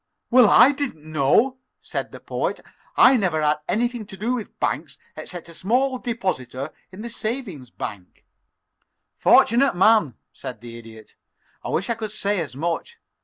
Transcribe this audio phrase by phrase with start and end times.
[0.31, 2.59] "Well, I didn't know," said the Poet.
[2.97, 7.09] "I never had anything to do with banks except as a small depositor in the
[7.11, 8.25] savings bank."
[9.15, 11.13] "Fortunate man," said the Idiot.
[11.63, 12.97] "I wish I could say as much.